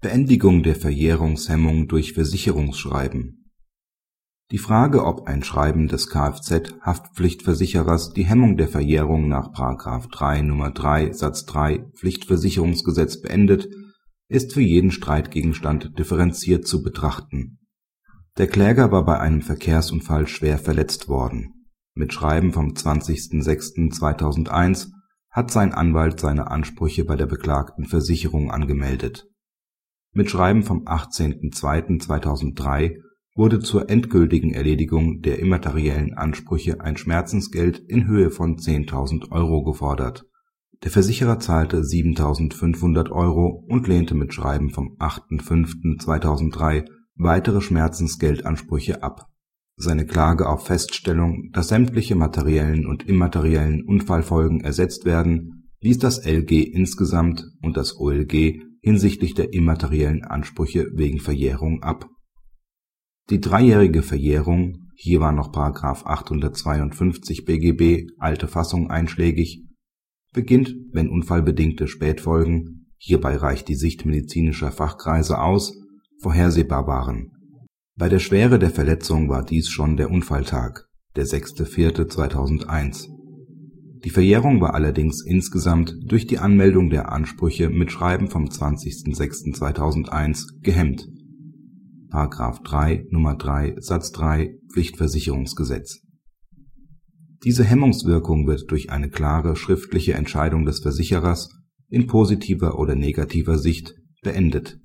Beendigung 0.00 0.62
der 0.62 0.76
Verjährungshemmung 0.76 1.88
durch 1.88 2.12
Versicherungsschreiben 2.12 3.50
Die 4.52 4.58
Frage, 4.58 5.04
ob 5.04 5.26
ein 5.26 5.42
Schreiben 5.42 5.88
des 5.88 6.08
Kfz-Haftpflichtversicherers 6.08 8.12
die 8.12 8.24
Hemmung 8.24 8.56
der 8.56 8.68
Verjährung 8.68 9.28
nach§ 9.28 9.52
3 10.08 10.38
Nr. 10.38 10.70
3 10.70 11.12
Satz 11.14 11.46
3 11.46 11.90
Pflichtversicherungsgesetz 11.96 13.20
beendet, 13.20 13.68
ist 14.28 14.52
für 14.52 14.60
jeden 14.60 14.92
Streitgegenstand 14.92 15.98
differenziert 15.98 16.68
zu 16.68 16.84
betrachten. 16.84 17.58
Der 18.36 18.46
Kläger 18.46 18.92
war 18.92 19.04
bei 19.04 19.18
einem 19.18 19.42
Verkehrsunfall 19.42 20.28
schwer 20.28 20.58
verletzt 20.58 21.08
worden. 21.08 21.72
Mit 21.94 22.12
Schreiben 22.12 22.52
vom 22.52 22.68
20.06.2001 22.68 24.92
hat 25.28 25.50
sein 25.50 25.74
Anwalt 25.74 26.20
seine 26.20 26.52
Ansprüche 26.52 27.04
bei 27.04 27.16
der 27.16 27.26
beklagten 27.26 27.84
Versicherung 27.84 28.52
angemeldet. 28.52 29.26
Mit 30.18 30.30
Schreiben 30.30 30.62
vom 30.64 30.82
18.02.2003 30.82 32.96
wurde 33.36 33.60
zur 33.60 33.88
endgültigen 33.88 34.52
Erledigung 34.52 35.22
der 35.22 35.38
immateriellen 35.38 36.14
Ansprüche 36.14 36.80
ein 36.80 36.96
Schmerzensgeld 36.96 37.78
in 37.78 38.08
Höhe 38.08 38.32
von 38.32 38.56
10.000 38.56 39.30
Euro 39.30 39.62
gefordert. 39.62 40.26
Der 40.82 40.90
Versicherer 40.90 41.38
zahlte 41.38 41.82
7.500 41.82 43.12
Euro 43.12 43.64
und 43.68 43.86
lehnte 43.86 44.16
mit 44.16 44.34
Schreiben 44.34 44.70
vom 44.70 44.96
8.05.2003 44.98 46.88
weitere 47.14 47.60
Schmerzensgeldansprüche 47.60 49.04
ab. 49.04 49.28
Seine 49.76 50.04
Klage 50.04 50.48
auf 50.48 50.66
Feststellung, 50.66 51.50
dass 51.52 51.68
sämtliche 51.68 52.16
materiellen 52.16 52.88
und 52.88 53.08
immateriellen 53.08 53.84
Unfallfolgen 53.84 54.62
ersetzt 54.62 55.04
werden, 55.04 55.70
wies 55.80 55.98
das 55.98 56.26
LG 56.26 56.64
insgesamt 56.64 57.44
und 57.62 57.76
das 57.76 58.00
OLG 58.00 58.66
hinsichtlich 58.88 59.34
der 59.34 59.52
immateriellen 59.52 60.24
Ansprüche 60.24 60.86
wegen 60.94 61.20
Verjährung 61.20 61.82
ab. 61.82 62.08
Die 63.28 63.38
dreijährige 63.38 64.00
Verjährung 64.02 64.88
(hier 64.96 65.20
war 65.20 65.32
noch§ 65.32 65.52
852 66.06 67.44
BGB 67.44 68.10
alte 68.18 68.48
Fassung 68.48 68.90
einschlägig) 68.90 69.62
beginnt, 70.32 70.74
wenn 70.92 71.10
unfallbedingte 71.10 71.86
Spätfolgen 71.86 72.86
(hierbei 72.96 73.36
reicht 73.36 73.68
die 73.68 73.74
Sicht 73.74 74.06
medizinischer 74.06 74.72
Fachkreise 74.72 75.38
aus) 75.38 75.74
vorhersehbar 76.22 76.86
waren. 76.86 77.32
Bei 77.94 78.08
der 78.08 78.20
Schwere 78.20 78.58
der 78.58 78.70
Verletzung 78.70 79.28
war 79.28 79.44
dies 79.44 79.68
schon 79.68 79.98
der 79.98 80.10
Unfalltag 80.10 80.88
(der 81.14 81.26
6.4.2001). 81.26 83.17
Die 84.04 84.10
Verjährung 84.10 84.60
war 84.60 84.74
allerdings 84.74 85.24
insgesamt 85.24 85.96
durch 86.04 86.26
die 86.26 86.38
Anmeldung 86.38 86.90
der 86.90 87.10
Ansprüche 87.10 87.68
mit 87.68 87.90
Schreiben 87.90 88.28
vom 88.28 88.44
20.06.2001 88.44 90.62
gehemmt(§ 90.62 91.08
3 92.62 93.06
Nr. 93.10 93.34
3 93.36 93.74
Satz 93.80 94.12
3 94.12 94.54
Pflichtversicherungsgesetz). 94.72 95.98
Diese 97.44 97.64
Hemmungswirkung 97.64 98.46
wird 98.46 98.70
durch 98.70 98.90
eine 98.90 99.10
klare 99.10 99.56
schriftliche 99.56 100.14
Entscheidung 100.14 100.64
des 100.64 100.78
Versicherers 100.80 101.50
in 101.88 102.06
positiver 102.06 102.78
oder 102.78 102.94
negativer 102.94 103.58
Sicht 103.58 103.96
beendet. 104.22 104.78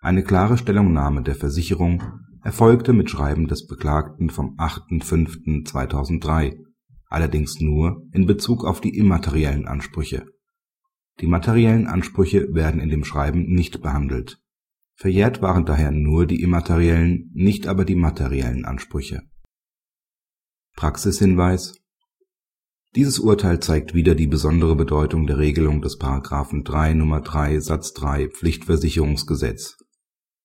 Eine 0.00 0.22
klare 0.22 0.56
Stellungnahme 0.58 1.22
der 1.22 1.34
Versicherung 1.34 2.04
erfolgte 2.42 2.92
mit 2.92 3.10
Schreiben 3.10 3.48
des 3.48 3.66
Beklagten 3.66 4.30
vom 4.30 4.54
8.05.2003 4.58 6.67
allerdings 7.08 7.60
nur 7.60 8.02
in 8.12 8.26
Bezug 8.26 8.64
auf 8.64 8.80
die 8.80 8.96
immateriellen 8.96 9.66
Ansprüche. 9.66 10.26
Die 11.20 11.26
materiellen 11.26 11.86
Ansprüche 11.86 12.54
werden 12.54 12.80
in 12.80 12.90
dem 12.90 13.04
Schreiben 13.04 13.52
nicht 13.52 13.82
behandelt. 13.82 14.40
Verjährt 14.94 15.42
waren 15.42 15.64
daher 15.64 15.90
nur 15.90 16.26
die 16.26 16.42
immateriellen, 16.42 17.30
nicht 17.32 17.66
aber 17.66 17.84
die 17.84 17.96
materiellen 17.96 18.64
Ansprüche. 18.64 19.22
Praxishinweis 20.76 21.80
Dieses 22.94 23.18
Urteil 23.18 23.60
zeigt 23.60 23.94
wieder 23.94 24.14
die 24.14 24.26
besondere 24.26 24.76
Bedeutung 24.76 25.26
der 25.26 25.38
Regelung 25.38 25.82
des§ 25.82 25.98
3 26.64 26.90
Nr. 26.92 27.20
3 27.20 27.60
Satz 27.60 27.92
3 27.94 28.28
Pflichtversicherungsgesetz 28.28 29.76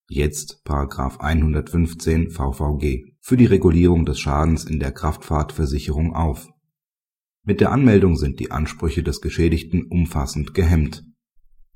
(jetzt§ 0.07 0.61
115 1.19 2.31
VVG) 2.31 3.12
für 3.23 3.37
die 3.37 3.45
Regulierung 3.45 4.05
des 4.05 4.19
Schadens 4.19 4.65
in 4.65 4.79
der 4.79 4.91
Kraftfahrtversicherung 4.91 6.13
auf 6.13 6.53
mit 7.45 7.59
der 7.59 7.73
Anmeldung 7.73 8.15
sind 8.15 8.39
die 8.39 8.51
Ansprüche 8.51 9.03
des 9.03 9.19
Geschädigten 9.19 9.83
umfassend 9.89 10.53
gehemmt. 10.53 11.03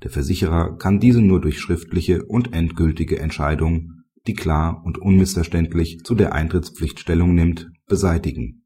Der 0.01 0.09
Versicherer 0.09 0.77
kann 0.77 1.01
diese 1.01 1.21
nur 1.21 1.41
durch 1.41 1.59
schriftliche 1.59 2.23
und 2.23 2.53
endgültige 2.53 3.19
Entscheidung, 3.19 4.03
die 4.27 4.33
klar 4.33 4.81
und 4.85 4.97
unmissverständlich 4.97 6.03
zu 6.05 6.15
der 6.15 6.31
Eintrittspflicht 6.31 7.01
Stellung 7.01 7.35
nimmt, 7.35 7.69
beseitigen. 7.85 8.65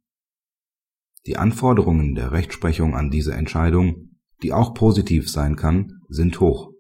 Die 1.26 1.38
Anforderungen 1.38 2.14
der 2.14 2.32
Rechtsprechung 2.32 2.96
an 2.96 3.10
diese 3.10 3.34
Entscheidung, 3.34 4.12
die 4.44 4.54
auch 4.54 4.76
positiv 4.76 5.30
sein 5.30 5.56
kann, 5.56 6.02
sind 6.08 6.40
hoch. 6.40 6.71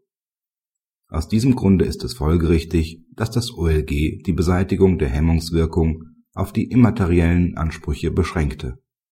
Aus 1.12 1.28
diesem 1.28 1.56
Grunde 1.56 1.84
ist 1.84 2.06
es 2.06 2.14
folgerichtig, 2.14 3.02
dass 3.14 3.32
das 3.32 3.54
OLG 3.54 4.24
die 4.26 4.34
Beseitigung 4.34 4.98
der 4.98 5.10
Hemmungswirkung 5.10 6.06
auf 6.34 6.54
die 6.54 6.70
immateriellen 6.70 7.58
Ansprüche 7.58 8.12
beschränkte 8.12 8.78